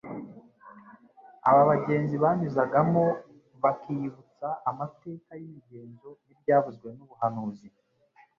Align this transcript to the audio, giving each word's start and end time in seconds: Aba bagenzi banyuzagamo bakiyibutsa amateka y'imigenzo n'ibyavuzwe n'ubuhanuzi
Aba 1.49 1.63
bagenzi 1.71 2.15
banyuzagamo 2.23 3.03
bakiyibutsa 3.63 4.47
amateka 4.69 5.31
y'imigenzo 5.41 6.09
n'ibyavuzwe 6.25 6.87
n'ubuhanuzi 6.97 7.67